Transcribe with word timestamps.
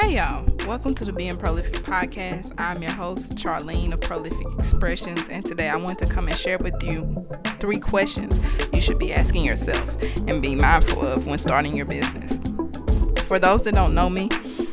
Hey 0.00 0.16
y'all, 0.16 0.44
welcome 0.66 0.94
to 0.94 1.04
the 1.04 1.12
Being 1.12 1.36
Prolific 1.36 1.74
podcast. 1.84 2.54
I'm 2.58 2.82
your 2.82 2.90
host, 2.90 3.36
Charlene 3.36 3.92
of 3.92 4.00
Prolific 4.00 4.46
Expressions, 4.58 5.28
and 5.28 5.44
today 5.44 5.68
I 5.68 5.76
want 5.76 5.98
to 5.98 6.06
come 6.06 6.26
and 6.26 6.36
share 6.36 6.56
with 6.56 6.82
you 6.82 7.28
three 7.60 7.78
questions 7.78 8.40
you 8.72 8.80
should 8.80 8.98
be 8.98 9.12
asking 9.12 9.44
yourself 9.44 10.02
and 10.26 10.40
be 10.40 10.54
mindful 10.54 11.06
of 11.06 11.26
when 11.26 11.38
starting 11.38 11.76
your 11.76 11.84
business. 11.84 12.32
For 13.24 13.38
those 13.38 13.62
that 13.64 13.74
don't 13.74 13.94
know 13.94 14.08
me, 14.08 14.30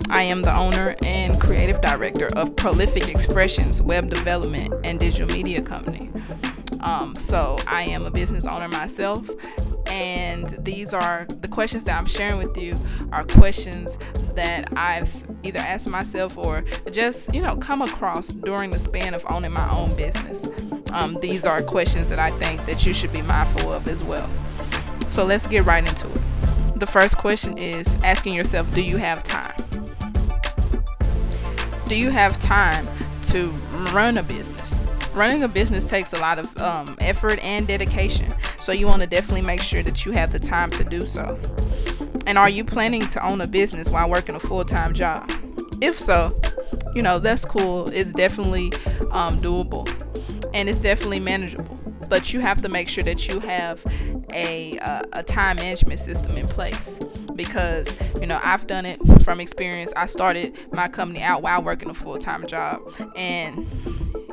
I 0.10 0.24
am 0.24 0.44
the 0.44 0.56
owner 0.56 0.96
and 1.04 1.40
creative 1.42 1.82
director 1.82 2.30
of 2.38 2.56
Prolific 2.56 3.10
Expressions 3.10 3.82
web 3.82 4.10
development 4.10 4.74
and 4.86 4.98
digital 4.98 5.28
media 5.28 5.62
company. 5.62 6.10
Um, 6.80 7.16
so 7.16 7.60
I 7.68 7.84
am 7.84 8.06
a 8.06 8.12
business 8.12 8.46
owner 8.46 8.70
myself, 8.70 9.30
and 9.88 10.50
these 10.60 10.94
are 10.94 11.28
the 11.42 11.50
questions 11.50 11.84
that 11.84 11.98
I'm 11.98 12.06
sharing 12.06 12.38
with 12.38 12.58
you 12.58 12.80
are 13.12 13.26
questions 13.26 13.98
that 14.38 14.70
I've 14.78 15.12
either 15.48 15.60
ask 15.60 15.88
myself 15.88 16.38
or 16.38 16.64
just, 16.92 17.34
you 17.34 17.42
know, 17.42 17.56
come 17.56 17.82
across 17.82 18.28
during 18.30 18.72
the 18.72 18.80
span 18.80 19.14
of 19.14 19.26
owning 19.30 19.52
my 19.52 19.70
own 19.72 19.96
business. 19.96 20.48
Um, 20.94 21.18
these 21.22 21.46
are 21.46 21.62
questions 21.62 22.10
that 22.10 22.20
I 22.20 22.32
think 22.32 22.66
that 22.66 22.86
you 22.86 22.94
should 22.94 23.14
be 23.14 23.22
mindful 23.22 23.72
of 23.72 23.88
as 23.88 24.04
well. 24.04 24.30
So 25.10 25.24
let's 25.26 25.48
get 25.48 25.66
right 25.66 25.86
into 25.86 26.08
it. 26.08 26.80
The 26.80 26.86
first 26.86 27.18
question 27.18 27.58
is 27.58 27.98
asking 28.04 28.34
yourself, 28.36 28.72
do 28.74 28.82
you 28.82 28.98
have 28.98 29.24
time? 29.24 29.56
Do 31.88 31.96
you 31.96 32.10
have 32.10 32.40
time 32.40 32.88
to 33.30 33.50
run 33.92 34.18
a 34.18 34.24
business? 34.24 34.80
Running 35.14 35.42
a 35.42 35.48
business 35.48 35.84
takes 35.84 36.14
a 36.14 36.20
lot 36.20 36.38
of 36.38 36.62
um, 36.62 36.96
effort 37.00 37.40
and 37.40 37.66
dedication, 37.66 38.32
so 38.60 38.72
you 38.72 38.86
want 38.86 39.02
to 39.02 39.08
definitely 39.08 39.42
make 39.42 39.62
sure 39.62 39.82
that 39.82 40.06
you 40.06 40.12
have 40.12 40.32
the 40.32 40.40
time 40.40 40.70
to 40.72 40.84
do 40.84 41.02
so. 41.02 41.40
And 42.28 42.38
are 42.38 42.50
you 42.50 42.66
planning 42.66 43.08
to 43.10 43.26
own 43.26 43.40
a 43.40 43.48
business 43.48 43.90
while 43.90 44.10
working 44.10 44.36
a 44.36 44.40
full 44.40 44.66
time 44.66 44.94
job? 44.94 45.32
If 45.82 45.98
so, 45.98 46.40
you 46.94 47.02
know, 47.02 47.20
that's 47.20 47.46
cool. 47.46 47.90
It's 47.90 48.12
definitely 48.12 48.74
um, 49.12 49.40
doable 49.40 49.88
and 50.54 50.68
it's 50.68 50.78
definitely 50.78 51.22
manageable. 51.22 51.76
But 52.10 52.34
you 52.34 52.42
have 52.42 52.62
to 52.62 52.70
make 52.70 52.90
sure 52.90 53.04
that 53.06 53.28
you 53.28 53.40
have 53.40 53.84
a, 54.34 54.78
uh, 54.80 55.04
a 55.14 55.24
time 55.24 55.56
management 55.56 56.00
system 56.00 56.38
in 56.38 56.48
place 56.48 57.00
because, 57.36 57.88
you 58.20 58.28
know, 58.28 58.40
I've 58.44 58.68
done 58.68 58.86
it 58.86 59.00
from 59.24 59.40
experience. 59.40 59.94
I 59.96 60.06
started 60.06 60.54
my 60.74 60.90
company 60.90 61.22
out 61.22 61.42
while 61.42 61.64
working 61.64 61.90
a 61.90 61.94
full 61.94 62.18
time 62.18 62.46
job. 62.46 62.82
And 63.16 63.66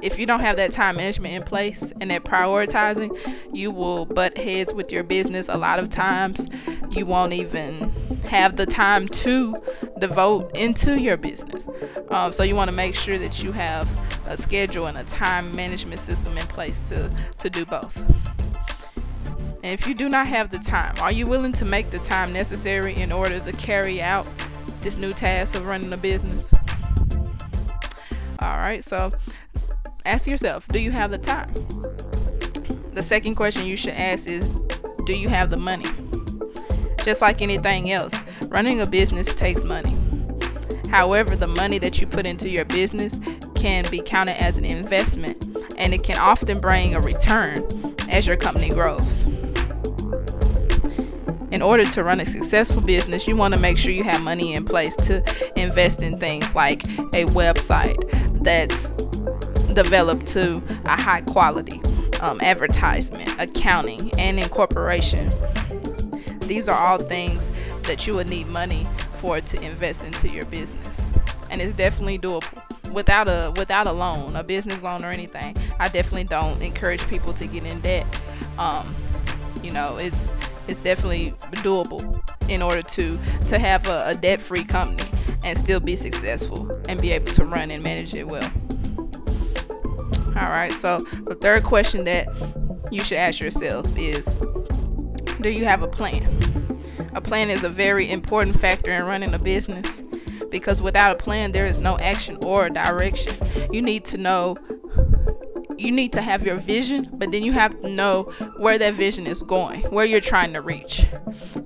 if 0.03 0.19
you 0.19 0.27
don't 0.27 0.41
have 0.41 0.57
that 0.57 0.73
time 0.73 0.97
management 0.97 1.35
in 1.35 1.43
place 1.43 1.93
and 2.01 2.11
that 2.11 2.25
prioritizing, 2.25 3.17
you 3.53 3.71
will 3.71 4.05
butt 4.05 4.37
heads 4.37 4.75
with 4.75 4.93
your 4.93 5.03
business 5.03 5.49
a 5.49 5.57
lot 5.57 5.79
of 5.79 5.89
times. 5.91 6.49
You 6.95 7.07
won't 7.07 7.33
even 7.33 7.91
have 8.29 8.57
the 8.57 8.67
time 8.67 9.09
to 9.09 9.61
devote 9.99 10.57
into 10.57 11.01
your 11.01 11.17
business. 11.17 11.69
Um, 12.11 12.31
so 12.31 12.45
you 12.45 12.55
want 12.55 12.71
to 12.71 12.77
make 12.77 12.95
sure 12.95 13.19
that 13.19 13.43
you 13.43 13.51
have 13.51 13.89
a 14.27 14.37
schedule 14.37 14.87
and 14.87 14.97
a 14.97 15.05
time 15.05 15.51
management 15.57 16.01
system 16.01 16.39
in 16.39 16.47
place 16.47 16.79
to 16.83 17.11
to 17.39 17.51
do 17.51 17.67
both. 17.67 17.99
And 19.65 19.73
if 19.73 19.89
you 19.89 19.95
do 19.95 20.09
not 20.09 20.29
have 20.29 20.51
the 20.51 20.59
time, 20.59 20.95
are 20.99 21.11
you 21.11 21.27
willing 21.27 21.53
to 21.55 21.65
make 21.65 21.91
the 21.91 21.99
time 21.99 22.33
necessary 22.33 22.95
in 22.95 23.11
order 23.11 23.41
to 23.41 23.53
carry 23.53 24.01
out 24.01 24.27
this 24.81 24.97
new 24.97 25.13
task 25.13 25.55
of 25.55 25.67
running 25.67 25.93
a 25.93 25.97
business? 25.97 26.53
All 28.39 28.57
right, 28.59 28.85
so 28.85 29.13
ask 30.07 30.29
yourself 30.29 30.69
do 30.69 30.79
you 30.79 30.93
have 30.93 31.11
the 31.11 31.19
time? 31.19 31.53
The 32.93 33.03
second 33.03 33.35
question 33.35 33.67
you 33.67 33.77
should 33.77 33.95
ask 33.95 34.29
is 34.29 34.47
do 35.07 35.17
you 35.17 35.29
have 35.29 35.51
the 35.51 35.57
money? 35.57 35.87
Just 37.05 37.21
like 37.21 37.43
anything 37.43 37.91
else, 37.91 38.15
running 38.49 38.81
a 38.81 38.87
business 38.87 39.33
takes 39.35 39.63
money. 39.63 39.95
However, 40.89 41.37
the 41.37 41.47
money 41.47 41.79
that 41.79 42.01
you 42.01 42.07
put 42.07 42.25
into 42.25 42.49
your 42.49 42.65
business 42.65 43.21
can 43.55 43.89
be 43.91 44.01
counted 44.01 44.41
as 44.41 44.57
an 44.57 44.65
investment 44.65 45.45
and 45.77 45.93
it 45.93 46.03
can 46.03 46.17
often 46.19 46.61
bring 46.61 46.95
a 46.95 47.01
return 47.01 47.67
as 48.09 48.27
your 48.27 48.37
company 48.37 48.71
grows. 48.71 49.23
In 51.51 51.63
order 51.63 51.85
to 51.85 52.03
run 52.03 52.21
a 52.21 52.25
successful 52.25 52.81
business, 52.81 53.29
you 53.29 53.37
want 53.37 53.53
to 53.55 53.61
make 53.61 53.77
sure 53.77 53.93
you 53.93 54.03
have 54.05 54.23
money 54.23 54.55
in 54.55 54.65
place 54.65 54.97
to 54.97 55.23
invest 55.57 56.03
in 56.03 56.19
things 56.19 56.55
like 56.55 56.85
a 56.89 57.27
website 57.27 57.99
that's 58.43 58.93
developed 59.75 60.27
to 60.29 60.63
a 60.85 61.01
high 61.01 61.21
quality 61.21 61.81
um, 62.21 62.41
advertisement, 62.41 63.29
accounting, 63.39 64.11
and 64.19 64.41
incorporation. 64.41 65.31
These 66.47 66.69
are 66.69 66.79
all 66.79 66.99
things 66.99 67.51
that 67.83 68.07
you 68.07 68.15
would 68.15 68.29
need 68.29 68.47
money 68.49 68.87
for 69.17 69.41
to 69.41 69.61
invest 69.61 70.05
into 70.05 70.29
your 70.29 70.45
business, 70.47 71.01
and 71.51 71.61
it's 71.61 71.75
definitely 71.75 72.19
doable 72.19 72.63
without 72.93 73.29
a 73.29 73.53
without 73.57 73.87
a 73.87 73.93
loan, 73.93 74.37
a 74.37 74.45
business 74.45 74.83
loan 74.83 75.05
or 75.05 75.11
anything. 75.11 75.57
I 75.79 75.89
definitely 75.89 76.25
don't 76.25 76.63
encourage 76.63 77.07
people 77.09 77.33
to 77.35 77.47
get 77.47 77.65
in 77.65 77.81
debt. 77.81 78.07
Um, 78.59 78.95
you 79.63 79.71
know, 79.71 79.97
it's 79.97 80.35
it's 80.69 80.81
definitely 80.81 81.35
doable 81.63 82.21
in 82.49 82.63
order 82.63 82.83
to 82.83 83.19
to 83.47 83.59
have 83.59 83.87
a, 83.89 84.09
a 84.09 84.15
debt-free 84.15 84.65
company 84.65 85.09
and 85.43 85.59
still 85.59 85.81
be 85.81 85.97
successful 85.97 86.71
and 86.89 87.01
be 87.01 87.13
able 87.13 87.33
to 87.33 87.45
run 87.45 87.71
and 87.71 87.83
manage 87.83 88.15
it 88.15 88.27
well. 88.27 88.51
All 90.37 90.51
right, 90.51 90.73
so 90.73 90.99
the 91.27 91.37
third 91.41 91.63
question 91.63 92.05
that 92.05 92.27
you 92.91 93.03
should 93.03 93.19
ask 93.19 93.41
yourself 93.41 93.87
is 93.97 94.29
Do 95.45 95.51
you 95.51 95.67
have 95.67 95.83
a 95.83 95.89
plan? 95.89 96.27
A 97.13 97.21
plan 97.21 97.51
is 97.51 97.65
a 97.65 97.69
very 97.69 98.11
important 98.11 98.59
factor 98.59 98.91
in 98.91 99.05
running 99.05 99.35
a 99.35 99.39
business 99.39 100.03
because 100.51 100.81
without 100.81 101.13
a 101.13 101.23
plan, 101.23 101.53
there 101.53 101.67
is 101.67 101.81
no 101.81 101.99
action 101.99 102.39
or 102.47 102.71
direction. 102.71 103.35
You 103.71 103.83
need 103.83 104.07
to 104.07 104.17
know 104.17 104.57
you 105.77 105.93
need 105.93 106.15
to 106.15 106.23
have 106.23 106.47
your 106.47 106.57
vision, 106.57 107.11
but 107.13 107.31
then 107.31 107.43
you 107.43 107.53
have 107.53 107.79
to 107.83 107.91
know 107.91 108.23
where 108.57 108.79
that 108.79 108.95
vision 108.95 109.27
is 109.27 109.43
going, 109.43 109.83
where 109.93 110.07
you're 110.07 110.23
trying 110.23 110.55
to 110.55 110.63
reach. 110.63 111.05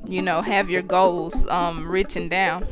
You 0.09 0.23
know, 0.23 0.43
have 0.43 0.69
your 0.69 0.83
goals 0.83 1.47
um, 1.47 1.89
written 1.89 2.29
down 2.29 2.67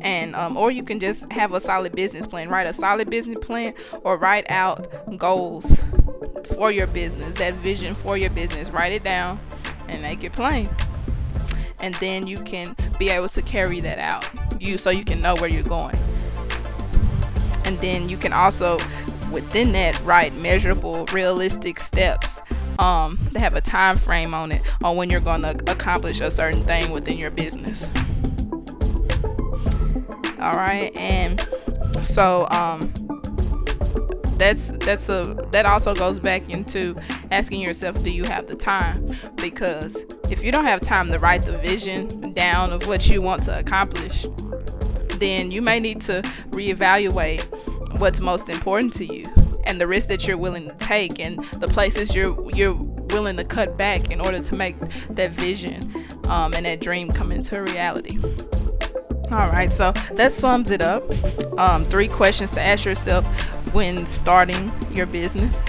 and 0.00 0.34
um, 0.34 0.56
or 0.56 0.72
you 0.72 0.82
can 0.82 0.98
just 0.98 1.30
have 1.30 1.52
a 1.52 1.60
solid 1.60 1.92
business 1.92 2.26
plan 2.26 2.48
write 2.48 2.66
a 2.66 2.72
solid 2.72 3.08
business 3.08 3.38
plan 3.40 3.74
or 4.02 4.16
write 4.16 4.50
out 4.50 4.88
goals 5.18 5.82
for 6.56 6.72
your 6.72 6.86
business 6.88 7.34
that 7.34 7.54
vision 7.54 7.94
for 7.94 8.16
your 8.16 8.30
business 8.30 8.70
write 8.70 8.92
it 8.92 9.04
down 9.04 9.38
and 9.90 10.02
make 10.02 10.24
it 10.24 10.32
plain. 10.32 10.68
And 11.78 11.94
then 11.96 12.26
you 12.26 12.36
can 12.38 12.76
be 12.98 13.08
able 13.08 13.28
to 13.30 13.42
carry 13.42 13.80
that 13.80 13.98
out. 13.98 14.28
You 14.60 14.78
so 14.78 14.90
you 14.90 15.04
can 15.04 15.20
know 15.20 15.34
where 15.36 15.48
you're 15.48 15.62
going. 15.62 15.98
And 17.64 17.78
then 17.80 18.08
you 18.08 18.16
can 18.16 18.32
also 18.32 18.78
within 19.30 19.72
that 19.72 20.00
write 20.04 20.34
measurable 20.36 21.06
realistic 21.06 21.80
steps. 21.80 22.40
Um, 22.78 23.18
that 23.32 23.40
have 23.40 23.54
a 23.56 23.60
time 23.60 23.98
frame 23.98 24.32
on 24.32 24.52
it 24.52 24.62
on 24.82 24.96
when 24.96 25.10
you're 25.10 25.20
going 25.20 25.42
to 25.42 25.50
accomplish 25.70 26.20
a 26.20 26.30
certain 26.30 26.62
thing 26.62 26.90
within 26.92 27.18
your 27.18 27.28
business. 27.28 27.86
All 30.40 30.54
right 30.54 30.90
and 30.96 31.46
so 32.02 32.48
um 32.50 33.19
that's 34.40 34.72
that's 34.72 35.08
a 35.08 35.36
that 35.52 35.66
also 35.66 35.94
goes 35.94 36.18
back 36.18 36.48
into 36.48 36.96
asking 37.30 37.60
yourself 37.60 38.02
do 38.02 38.10
you 38.10 38.24
have 38.24 38.46
the 38.46 38.54
time? 38.54 39.16
Because 39.36 40.04
if 40.30 40.42
you 40.42 40.50
don't 40.50 40.64
have 40.64 40.80
time 40.80 41.08
to 41.10 41.18
write 41.18 41.44
the 41.44 41.58
vision 41.58 42.32
down 42.32 42.72
of 42.72 42.86
what 42.86 43.08
you 43.08 43.20
want 43.20 43.42
to 43.44 43.58
accomplish 43.58 44.26
then 45.20 45.50
you 45.50 45.60
may 45.62 45.78
need 45.78 46.00
to 46.00 46.22
reevaluate 46.50 47.44
what's 47.98 48.20
most 48.20 48.48
important 48.48 48.92
to 48.94 49.04
you 49.04 49.24
and 49.64 49.80
the 49.80 49.86
risks 49.86 50.08
that 50.08 50.26
you're 50.26 50.38
willing 50.38 50.66
to 50.66 50.74
take 50.76 51.20
and 51.20 51.38
the 51.58 51.68
places 51.68 52.14
you're 52.14 52.50
you're 52.52 52.72
willing 52.72 53.36
to 53.36 53.44
cut 53.44 53.76
back 53.76 54.10
in 54.10 54.20
order 54.20 54.40
to 54.40 54.54
make 54.56 54.76
that 55.10 55.30
vision 55.30 55.80
um, 56.28 56.54
and 56.54 56.64
that 56.64 56.80
dream 56.80 57.10
come 57.10 57.32
into 57.32 57.60
reality. 57.60 58.18
All 59.32 59.48
right, 59.48 59.70
so 59.70 59.92
that 60.14 60.32
sums 60.32 60.70
it 60.70 60.80
up. 60.80 61.04
Um, 61.58 61.84
three 61.84 62.08
questions 62.08 62.50
to 62.52 62.60
ask 62.60 62.84
yourself 62.84 63.24
when 63.72 64.06
starting 64.06 64.72
your 64.90 65.06
business. 65.06 65.64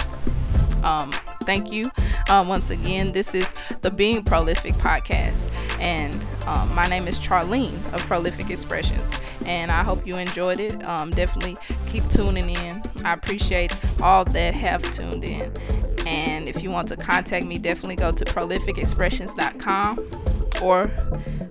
Um, 0.83 1.13
thank 1.43 1.71
you. 1.71 1.91
Um, 2.29 2.47
once 2.47 2.69
again, 2.69 3.11
this 3.11 3.33
is 3.33 3.51
the 3.81 3.91
Being 3.91 4.23
Prolific 4.23 4.73
podcast, 4.75 5.51
and 5.79 6.25
um, 6.47 6.73
my 6.73 6.87
name 6.87 7.07
is 7.07 7.19
Charlene 7.19 7.75
of 7.93 8.01
Prolific 8.01 8.49
Expressions, 8.49 9.11
and 9.45 9.71
I 9.71 9.83
hope 9.83 10.07
you 10.07 10.17
enjoyed 10.17 10.59
it. 10.59 10.83
Um, 10.83 11.11
definitely 11.11 11.57
keep 11.87 12.07
tuning 12.09 12.49
in. 12.49 12.81
I 13.03 13.13
appreciate 13.13 13.73
all 14.01 14.25
that 14.25 14.53
have 14.53 14.89
tuned 14.91 15.23
in. 15.23 15.51
And 16.07 16.47
if 16.47 16.63
you 16.63 16.71
want 16.71 16.87
to 16.87 16.97
contact 16.97 17.45
me, 17.45 17.57
definitely 17.57 17.95
go 17.95 18.11
to 18.11 18.25
prolificexpressions.com 18.25 20.09
or 20.61 20.87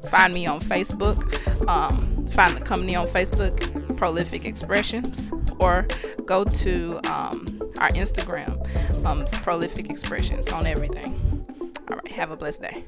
find 0.08 0.34
me 0.34 0.46
on 0.46 0.60
Facebook. 0.60 1.68
Um, 1.68 2.26
find 2.30 2.56
the 2.56 2.60
company 2.60 2.96
on 2.96 3.06
Facebook, 3.06 3.96
Prolific 3.96 4.44
Expressions, 4.44 5.30
or 5.60 5.86
go 6.24 6.44
to 6.44 7.00
um, 7.04 7.46
our 7.78 7.90
Instagram, 7.90 8.56
um, 9.04 9.24
Prolific 9.42 9.90
Expressions 9.90 10.48
on 10.48 10.66
everything. 10.66 11.44
All 11.90 11.96
right, 11.96 12.08
have 12.08 12.30
a 12.30 12.36
blessed 12.36 12.62
day. 12.62 12.84